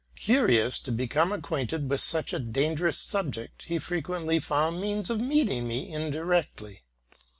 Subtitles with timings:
[0.15, 5.67] Curious to become acquainted with such a dangerous subject, he frequently found means of meeting
[5.67, 6.81] me indirectly.